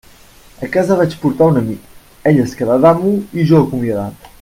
[0.67, 1.95] A casa vaig portar un amic;
[2.33, 4.27] ell es quedà d'amo i jo acomiadat.